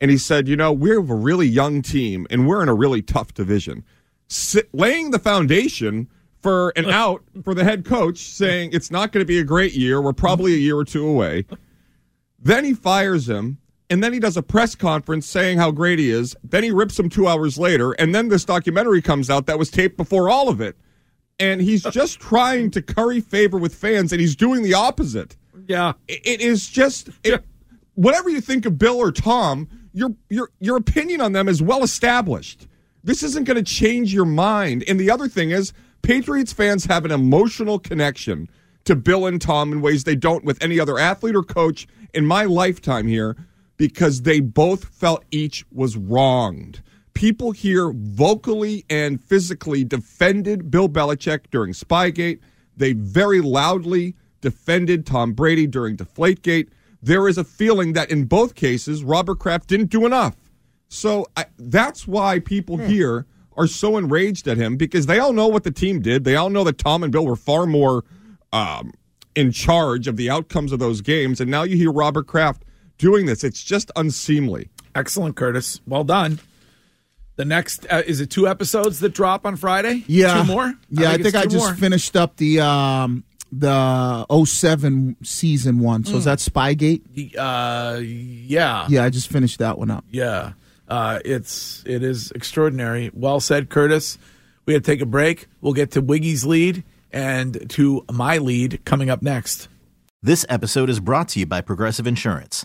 And 0.00 0.10
he 0.10 0.16
said, 0.16 0.48
you 0.48 0.56
know, 0.56 0.72
we 0.72 0.90
have 0.90 1.10
a 1.10 1.14
really 1.14 1.46
young 1.46 1.82
team 1.82 2.26
and 2.30 2.48
we're 2.48 2.62
in 2.62 2.68
a 2.68 2.74
really 2.74 3.02
tough 3.02 3.34
division. 3.34 3.84
Sit, 4.28 4.68
laying 4.72 5.10
the 5.10 5.18
foundation 5.18 6.08
for 6.40 6.70
an 6.70 6.86
out 6.90 7.22
for 7.44 7.54
the 7.54 7.64
head 7.64 7.84
coach, 7.84 8.18
saying 8.18 8.70
it's 8.72 8.90
not 8.90 9.12
going 9.12 9.20
to 9.20 9.26
be 9.26 9.38
a 9.38 9.44
great 9.44 9.74
year. 9.74 10.00
We're 10.00 10.12
probably 10.12 10.54
a 10.54 10.58
year 10.58 10.76
or 10.76 10.84
two 10.84 11.06
away. 11.06 11.44
Then 12.38 12.64
he 12.64 12.72
fires 12.72 13.28
him, 13.28 13.58
and 13.90 14.02
then 14.02 14.12
he 14.12 14.20
does 14.20 14.36
a 14.36 14.42
press 14.42 14.74
conference 14.74 15.26
saying 15.26 15.58
how 15.58 15.70
great 15.70 15.98
he 15.98 16.10
is. 16.10 16.36
Then 16.44 16.62
he 16.62 16.70
rips 16.70 16.98
him 16.98 17.08
two 17.08 17.26
hours 17.28 17.58
later, 17.58 17.92
and 17.92 18.14
then 18.14 18.28
this 18.28 18.44
documentary 18.44 19.02
comes 19.02 19.28
out 19.28 19.46
that 19.46 19.58
was 19.58 19.70
taped 19.70 19.96
before 19.96 20.30
all 20.30 20.48
of 20.48 20.60
it. 20.60 20.76
And 21.38 21.60
he's 21.60 21.82
just 21.90 22.20
trying 22.20 22.70
to 22.72 22.82
curry 22.82 23.20
favor 23.20 23.58
with 23.58 23.74
fans, 23.74 24.12
and 24.12 24.20
he's 24.20 24.36
doing 24.36 24.62
the 24.62 24.74
opposite. 24.74 25.36
Yeah. 25.66 25.92
It- 26.08 26.20
it 26.24 26.40
is 26.40 26.68
just 26.68 27.10
it, 27.24 27.44
whatever 27.94 28.30
you 28.30 28.40
think 28.40 28.64
of 28.64 28.78
Bill 28.78 28.96
or 28.96 29.12
Tom, 29.12 29.68
your 29.92 30.14
your 30.28 30.50
your 30.60 30.76
opinion 30.76 31.20
on 31.20 31.32
them 31.32 31.48
is 31.48 31.60
well 31.60 31.82
established. 31.82 32.68
This 33.02 33.22
isn't 33.22 33.44
going 33.44 33.56
to 33.56 33.62
change 33.62 34.12
your 34.14 34.24
mind. 34.26 34.84
And 34.86 35.00
the 35.00 35.10
other 35.10 35.26
thing 35.26 35.50
is, 35.50 35.72
Patriots 36.02 36.52
fans 36.52 36.84
have 36.84 37.04
an 37.04 37.10
emotional 37.10 37.78
connection 37.78 38.48
to 38.84 38.94
Bill 38.94 39.26
and 39.26 39.40
Tom 39.40 39.72
in 39.72 39.80
ways 39.80 40.04
they 40.04 40.14
don't 40.16 40.44
with 40.44 40.62
any 40.62 40.78
other 40.78 40.98
athlete 40.98 41.34
or 41.34 41.42
coach 41.42 41.86
in 42.14 42.24
my 42.26 42.44
lifetime 42.44 43.06
here 43.06 43.36
because 43.80 44.20
they 44.20 44.40
both 44.40 44.84
felt 44.84 45.24
each 45.30 45.64
was 45.72 45.96
wronged. 45.96 46.82
People 47.14 47.52
here 47.52 47.90
vocally 47.94 48.84
and 48.90 49.24
physically 49.24 49.84
defended 49.84 50.70
Bill 50.70 50.86
Belichick 50.86 51.44
during 51.50 51.72
Spygate. 51.72 52.40
They 52.76 52.92
very 52.92 53.40
loudly 53.40 54.16
defended 54.42 55.06
Tom 55.06 55.32
Brady 55.32 55.66
during 55.66 55.96
Deflategate. 55.96 56.68
There 57.00 57.26
is 57.26 57.38
a 57.38 57.42
feeling 57.42 57.94
that 57.94 58.10
in 58.10 58.26
both 58.26 58.54
cases, 58.54 59.02
Robert 59.02 59.38
Kraft 59.38 59.70
didn't 59.70 59.88
do 59.88 60.04
enough. 60.04 60.36
So 60.88 61.26
I, 61.34 61.46
that's 61.58 62.06
why 62.06 62.38
people 62.38 62.76
here 62.76 63.24
are 63.56 63.66
so 63.66 63.96
enraged 63.96 64.46
at 64.46 64.58
him 64.58 64.76
because 64.76 65.06
they 65.06 65.18
all 65.18 65.32
know 65.32 65.48
what 65.48 65.64
the 65.64 65.70
team 65.70 66.02
did. 66.02 66.24
They 66.24 66.36
all 66.36 66.50
know 66.50 66.64
that 66.64 66.76
Tom 66.76 67.02
and 67.02 67.10
Bill 67.10 67.24
were 67.24 67.34
far 67.34 67.64
more 67.64 68.04
um, 68.52 68.92
in 69.34 69.52
charge 69.52 70.06
of 70.06 70.18
the 70.18 70.28
outcomes 70.28 70.70
of 70.70 70.80
those 70.80 71.00
games. 71.00 71.40
And 71.40 71.50
now 71.50 71.62
you 71.62 71.78
hear 71.78 71.90
Robert 71.90 72.26
Kraft 72.26 72.66
doing 73.00 73.26
this. 73.26 73.42
It's 73.44 73.62
just 73.62 73.90
unseemly. 73.96 74.68
Excellent, 74.94 75.36
Curtis. 75.36 75.80
Well 75.86 76.04
done. 76.04 76.38
The 77.36 77.44
next 77.44 77.86
uh, 77.90 78.02
is 78.06 78.20
it 78.20 78.28
two 78.30 78.46
episodes 78.46 79.00
that 79.00 79.14
drop 79.14 79.46
on 79.46 79.56
Friday? 79.56 80.04
Yeah, 80.06 80.42
two 80.42 80.46
more. 80.52 80.74
Yeah, 80.90 81.10
I 81.10 81.14
it's 81.14 81.22
think 81.22 81.34
I, 81.34 81.44
just 81.44 81.56
more. 81.56 81.74
finished 81.74 82.14
up 82.16 82.36
the 82.36 82.60
um 82.60 83.24
the 83.52 84.26
07 84.44 85.16
season 85.24 85.78
one. 85.80 86.04
So 86.04 86.16
is 86.16 86.24
that 86.24 86.38
Spygate? 86.38 87.34
Uh, 87.36 87.98
yeah, 88.00 88.86
Yeah, 88.88 89.02
I 89.04 89.10
just 89.10 89.28
finished 89.28 89.58
that 89.58 89.76
one 89.78 89.90
up. 89.90 90.04
yeah. 90.10 90.52
Uh, 90.86 91.18
it's 91.24 91.82
it 91.86 92.02
is 92.02 92.30
extraordinary. 92.32 93.10
Well 93.14 93.38
said, 93.40 93.70
Curtis. 93.70 94.18
We 94.66 94.74
had 94.74 94.84
to 94.84 94.90
take 94.90 95.00
a 95.00 95.06
break. 95.06 95.46
We'll 95.60 95.72
get 95.72 95.92
to 95.92 96.00
Wiggy's 96.00 96.44
lead 96.44 96.82
and 97.12 97.68
to 97.70 98.04
my 98.12 98.38
lead 98.38 98.84
coming 98.84 99.08
up 99.08 99.22
next. 99.22 99.68
This 100.22 100.44
episode 100.48 100.90
is 100.90 101.00
brought 101.00 101.28
to 101.30 101.40
you 101.40 101.46
by 101.46 101.60
Progressive 101.60 102.06
Insurance. 102.06 102.64